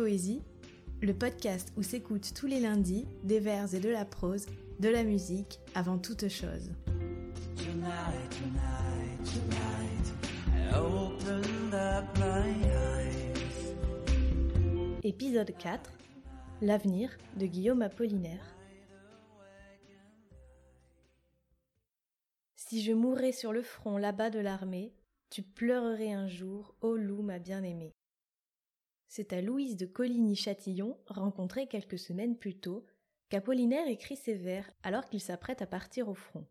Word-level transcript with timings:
Poésie, 0.00 0.40
le 1.02 1.12
podcast 1.12 1.74
où 1.76 1.82
s'écoutent 1.82 2.32
tous 2.34 2.46
les 2.46 2.58
lundis 2.58 3.06
des 3.22 3.38
vers 3.38 3.74
et 3.74 3.80
de 3.80 3.90
la 3.90 4.06
prose, 4.06 4.46
de 4.78 4.88
la 4.88 5.04
musique 5.04 5.60
avant 5.74 5.98
toute 5.98 6.26
chose. 6.28 6.70
Épisode 15.02 15.52
4 15.58 15.92
L'avenir 16.62 17.10
de 17.36 17.44
Guillaume 17.44 17.82
Apollinaire. 17.82 18.56
Si 22.56 22.82
je 22.82 22.92
mourrais 22.92 23.32
sur 23.32 23.52
le 23.52 23.60
front 23.60 23.98
là-bas 23.98 24.30
de 24.30 24.38
l'armée, 24.38 24.94
tu 25.28 25.42
pleurerais 25.42 26.12
un 26.12 26.26
jour, 26.26 26.74
ô 26.80 26.96
loup 26.96 27.20
ma 27.20 27.38
bien-aimée. 27.38 27.92
C'est 29.10 29.32
à 29.32 29.42
Louise 29.42 29.76
de 29.76 29.86
Coligny-Châtillon, 29.86 30.96
rencontrée 31.08 31.66
quelques 31.66 31.98
semaines 31.98 32.36
plus 32.36 32.54
tôt, 32.54 32.86
qu'Apollinaire 33.28 33.88
écrit 33.88 34.14
ses 34.14 34.34
vers 34.34 34.70
alors 34.84 35.04
qu'il 35.04 35.20
s'apprête 35.20 35.62
à 35.62 35.66
partir 35.66 36.08
au 36.08 36.14
front. 36.14 36.46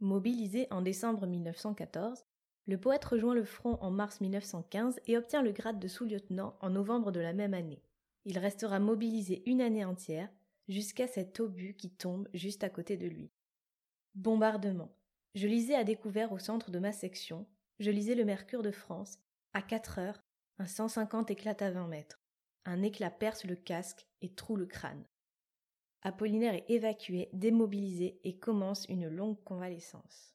Mobilisé 0.00 0.66
en 0.70 0.82
décembre 0.82 1.26
1914, 1.26 2.26
le 2.66 2.78
poète 2.78 3.06
rejoint 3.06 3.34
le 3.34 3.44
front 3.44 3.78
en 3.80 3.90
mars 3.90 4.20
1915 4.20 5.00
et 5.06 5.16
obtient 5.16 5.40
le 5.40 5.52
grade 5.52 5.78
de 5.78 5.88
sous-lieutenant 5.88 6.58
en 6.60 6.68
novembre 6.68 7.10
de 7.10 7.20
la 7.20 7.32
même 7.32 7.54
année. 7.54 7.82
Il 8.26 8.38
restera 8.38 8.78
mobilisé 8.80 9.42
une 9.46 9.62
année 9.62 9.86
entière, 9.86 10.28
jusqu'à 10.68 11.06
cet 11.06 11.40
obus 11.40 11.74
qui 11.74 11.88
tombe 11.88 12.28
juste 12.34 12.64
à 12.64 12.68
côté 12.68 12.98
de 12.98 13.06
lui. 13.06 13.30
Bombardement. 14.14 14.94
Je 15.34 15.46
lisais 15.46 15.74
à 15.74 15.84
découvert 15.84 16.32
au 16.32 16.38
centre 16.38 16.70
de 16.70 16.78
ma 16.78 16.92
section, 16.92 17.46
je 17.78 17.90
lisais 17.90 18.14
le 18.14 18.26
Mercure 18.26 18.62
de 18.62 18.72
France, 18.72 19.18
à 19.54 19.62
quatre 19.62 19.98
heures, 19.98 20.23
un 20.58 20.66
150 20.66 21.30
éclate 21.30 21.62
à 21.62 21.70
20 21.70 21.88
mètres. 21.88 22.20
Un 22.64 22.82
éclat 22.82 23.10
perce 23.10 23.44
le 23.44 23.56
casque 23.56 24.06
et 24.22 24.34
troue 24.34 24.56
le 24.56 24.66
crâne. 24.66 25.04
Apollinaire 26.02 26.54
est 26.54 26.70
évacué, 26.70 27.28
démobilisé 27.32 28.20
et 28.24 28.38
commence 28.38 28.86
une 28.88 29.08
longue 29.08 29.42
convalescence. 29.42 30.34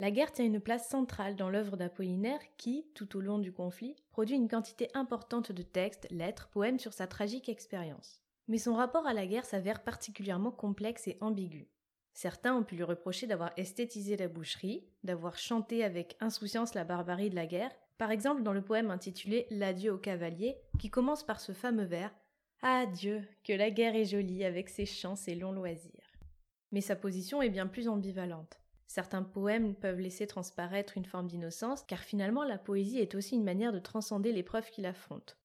La 0.00 0.10
guerre 0.10 0.32
tient 0.32 0.44
une 0.44 0.60
place 0.60 0.88
centrale 0.88 1.36
dans 1.36 1.50
l'œuvre 1.50 1.76
d'Apollinaire 1.76 2.40
qui, 2.56 2.86
tout 2.94 3.16
au 3.16 3.20
long 3.20 3.38
du 3.38 3.52
conflit, 3.52 3.94
produit 4.10 4.36
une 4.36 4.48
quantité 4.48 4.88
importante 4.94 5.52
de 5.52 5.62
textes, 5.62 6.08
lettres, 6.10 6.48
poèmes 6.48 6.78
sur 6.78 6.92
sa 6.92 7.06
tragique 7.06 7.48
expérience. 7.48 8.20
Mais 8.48 8.58
son 8.58 8.74
rapport 8.74 9.06
à 9.06 9.14
la 9.14 9.26
guerre 9.26 9.44
s'avère 9.44 9.84
particulièrement 9.84 10.50
complexe 10.50 11.06
et 11.06 11.18
ambigu. 11.20 11.68
Certains 12.14 12.56
ont 12.56 12.64
pu 12.64 12.74
lui 12.74 12.82
reprocher 12.82 13.26
d'avoir 13.26 13.52
esthétisé 13.56 14.16
la 14.16 14.28
boucherie, 14.28 14.84
d'avoir 15.04 15.38
chanté 15.38 15.84
avec 15.84 16.16
insouciance 16.20 16.74
la 16.74 16.84
barbarie 16.84 17.30
de 17.30 17.36
la 17.36 17.46
guerre, 17.46 17.72
par 17.98 18.10
exemple 18.10 18.42
dans 18.42 18.52
le 18.52 18.62
poème 18.62 18.90
intitulé 18.90 19.46
L'adieu 19.50 19.92
au 19.92 19.98
cavalier, 19.98 20.56
qui 20.78 20.90
commence 20.90 21.24
par 21.24 21.40
ce 21.40 21.52
fameux 21.52 21.84
vers 21.84 22.14
Ah 22.62 22.86
Dieu, 22.86 23.22
que 23.44 23.52
la 23.52 23.70
guerre 23.70 23.94
est 23.94 24.04
jolie 24.04 24.44
avec 24.44 24.68
ses 24.68 24.86
chants, 24.86 25.16
ses 25.16 25.34
longs 25.34 25.52
loisirs. 25.52 26.12
Mais 26.72 26.80
sa 26.80 26.96
position 26.96 27.42
est 27.42 27.50
bien 27.50 27.66
plus 27.66 27.88
ambivalente. 27.88 28.58
Certains 28.86 29.22
poèmes 29.22 29.74
peuvent 29.74 30.00
laisser 30.00 30.26
transparaître 30.26 30.98
une 30.98 31.06
forme 31.06 31.26
d'innocence, 31.26 31.82
car 31.84 32.00
finalement 32.00 32.44
la 32.44 32.58
poésie 32.58 32.98
est 32.98 33.14
aussi 33.14 33.36
une 33.36 33.44
manière 33.44 33.72
de 33.72 33.78
transcender 33.78 34.32
l'épreuve 34.32 34.68
qu'il 34.70 34.84
affronte. 34.84 35.38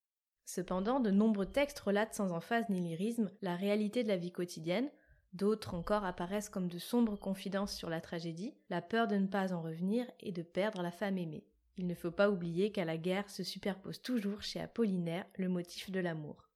Cependant, 0.43 0.99
de 0.99 1.11
nombreux 1.11 1.45
textes 1.45 1.79
relatent 1.79 2.13
sans 2.13 2.31
emphase 2.31 2.67
ni 2.69 2.81
lyrisme 2.81 3.31
la 3.41 3.55
réalité 3.55 4.03
de 4.03 4.07
la 4.07 4.17
vie 4.17 4.31
quotidienne, 4.31 4.89
d'autres 5.33 5.75
encore 5.75 6.05
apparaissent 6.05 6.49
comme 6.49 6.67
de 6.67 6.79
sombres 6.79 7.17
confidences 7.17 7.73
sur 7.73 7.89
la 7.89 8.01
tragédie, 8.01 8.53
la 8.69 8.81
peur 8.81 9.07
de 9.07 9.15
ne 9.15 9.27
pas 9.27 9.53
en 9.53 9.61
revenir 9.61 10.05
et 10.19 10.31
de 10.31 10.41
perdre 10.41 10.81
la 10.81 10.91
femme 10.91 11.17
aimée. 11.17 11.45
Il 11.77 11.85
ne 11.85 11.95
faut 11.95 12.11
pas 12.11 12.29
oublier 12.29 12.71
qu'à 12.71 12.85
la 12.85 12.97
guerre 12.97 13.29
se 13.29 13.43
superpose 13.43 14.01
toujours 14.01 14.41
chez 14.41 14.59
Apollinaire 14.59 15.25
le 15.37 15.47
motif 15.47 15.91
de 15.91 15.99
l'amour. 15.99 16.49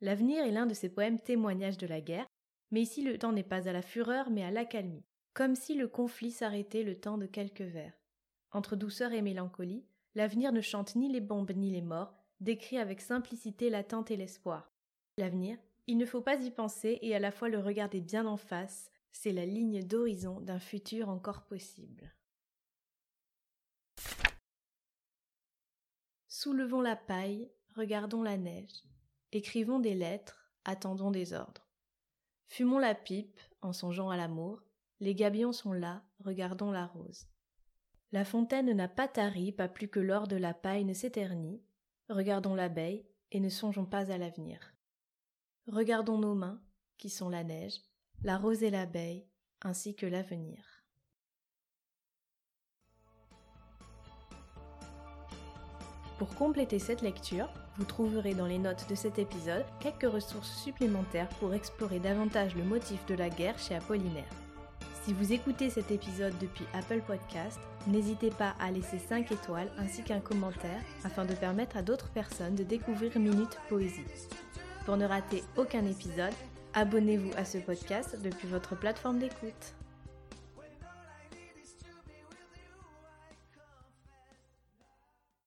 L'avenir 0.00 0.44
est 0.44 0.52
l'un 0.52 0.66
de 0.66 0.74
ses 0.74 0.88
poèmes 0.88 1.20
témoignages 1.20 1.78
de 1.78 1.86
la 1.86 2.00
guerre, 2.00 2.26
mais 2.70 2.80
ici 2.82 3.02
le 3.02 3.18
temps 3.18 3.32
n'est 3.32 3.42
pas 3.42 3.68
à 3.68 3.72
la 3.72 3.82
fureur 3.82 4.30
mais 4.30 4.44
à 4.44 4.50
l'accalmie, 4.50 5.04
comme 5.34 5.56
si 5.56 5.74
le 5.74 5.88
conflit 5.88 6.30
s'arrêtait 6.30 6.84
le 6.84 6.98
temps 6.98 7.18
de 7.18 7.26
quelques 7.26 7.60
vers. 7.60 7.92
Entre 8.52 8.76
douceur 8.76 9.12
et 9.12 9.22
mélancolie, 9.22 9.84
l'avenir 10.14 10.52
ne 10.52 10.60
chante 10.60 10.94
ni 10.94 11.10
les 11.10 11.20
bombes 11.20 11.52
ni 11.56 11.70
les 11.70 11.82
morts, 11.82 12.14
décrit 12.40 12.78
avec 12.78 13.00
simplicité 13.00 13.70
l'attente 13.70 14.10
et 14.10 14.16
l'espoir. 14.16 14.72
L'avenir, 15.18 15.58
il 15.86 15.96
ne 15.96 16.06
faut 16.06 16.20
pas 16.20 16.36
y 16.36 16.50
penser 16.50 16.98
et 17.02 17.14
à 17.14 17.18
la 17.18 17.30
fois 17.30 17.48
le 17.48 17.58
regarder 17.58 18.00
bien 18.00 18.26
en 18.26 18.36
face, 18.36 18.90
c'est 19.10 19.32
la 19.32 19.46
ligne 19.46 19.82
d'horizon 19.82 20.40
d'un 20.40 20.58
futur 20.58 21.08
encore 21.08 21.42
possible. 21.42 22.12
Soulevons 26.34 26.80
la 26.80 26.96
paille, 26.96 27.52
regardons 27.76 28.22
la 28.22 28.38
neige, 28.38 28.84
écrivons 29.32 29.80
des 29.80 29.94
lettres, 29.94 30.50
attendons 30.64 31.10
des 31.10 31.34
ordres. 31.34 31.68
Fumons 32.46 32.78
la 32.78 32.94
pipe, 32.94 33.38
en 33.60 33.74
songeant 33.74 34.08
à 34.08 34.16
l'amour, 34.16 34.62
les 35.00 35.14
gabions 35.14 35.52
sont 35.52 35.74
là, 35.74 36.02
regardons 36.20 36.70
la 36.70 36.86
rose. 36.86 37.26
La 38.12 38.24
fontaine 38.24 38.72
n'a 38.72 38.88
pas 38.88 39.08
tari, 39.08 39.52
pas 39.52 39.68
plus 39.68 39.88
que 39.88 40.00
l'or 40.00 40.26
de 40.26 40.36
la 40.36 40.54
paille 40.54 40.86
ne 40.86 40.94
s'éternit, 40.94 41.62
regardons 42.08 42.54
l'abeille, 42.54 43.06
et 43.30 43.38
ne 43.38 43.50
songeons 43.50 43.84
pas 43.84 44.10
à 44.10 44.16
l'avenir. 44.16 44.72
Regardons 45.66 46.16
nos 46.16 46.34
mains, 46.34 46.62
qui 46.96 47.10
sont 47.10 47.28
la 47.28 47.44
neige, 47.44 47.78
la 48.22 48.38
rose 48.38 48.62
et 48.62 48.70
l'abeille, 48.70 49.28
ainsi 49.60 49.94
que 49.94 50.06
l'avenir. 50.06 50.71
Pour 56.22 56.36
compléter 56.36 56.78
cette 56.78 57.02
lecture, 57.02 57.48
vous 57.78 57.84
trouverez 57.84 58.32
dans 58.32 58.46
les 58.46 58.60
notes 58.60 58.88
de 58.88 58.94
cet 58.94 59.18
épisode 59.18 59.64
quelques 59.80 60.08
ressources 60.08 60.56
supplémentaires 60.62 61.28
pour 61.40 61.52
explorer 61.52 61.98
davantage 61.98 62.54
le 62.54 62.62
motif 62.62 63.04
de 63.06 63.16
la 63.16 63.28
guerre 63.28 63.58
chez 63.58 63.74
Apollinaire. 63.74 64.30
Si 65.02 65.12
vous 65.12 65.32
écoutez 65.32 65.68
cet 65.68 65.90
épisode 65.90 66.38
depuis 66.40 66.64
Apple 66.74 67.00
Podcast, 67.04 67.58
n'hésitez 67.88 68.30
pas 68.30 68.54
à 68.60 68.70
laisser 68.70 69.00
5 69.00 69.32
étoiles 69.32 69.72
ainsi 69.78 70.04
qu'un 70.04 70.20
commentaire 70.20 70.80
afin 71.02 71.24
de 71.24 71.34
permettre 71.34 71.76
à 71.76 71.82
d'autres 71.82 72.10
personnes 72.10 72.54
de 72.54 72.62
découvrir 72.62 73.18
Minute 73.18 73.58
Poésie. 73.68 74.04
Pour 74.86 74.96
ne 74.96 75.06
rater 75.06 75.42
aucun 75.56 75.84
épisode, 75.84 76.34
abonnez-vous 76.72 77.32
à 77.36 77.44
ce 77.44 77.58
podcast 77.58 78.16
depuis 78.22 78.46
votre 78.46 78.78
plateforme 78.78 79.18
d'écoute. 79.18 79.74